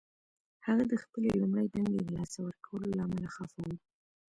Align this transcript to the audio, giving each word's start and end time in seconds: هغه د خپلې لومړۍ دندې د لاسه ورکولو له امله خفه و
هغه 0.65 0.83
د 0.91 0.93
خپلې 1.03 1.29
لومړۍ 1.41 1.67
دندې 1.73 1.99
د 2.03 2.09
لاسه 2.17 2.39
ورکولو 2.43 2.87
له 2.97 3.01
امله 3.07 3.27
خفه 3.35 3.61
و 3.69 3.71